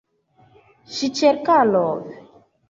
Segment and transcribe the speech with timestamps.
[0.95, 2.01] Ŝĉelkalov!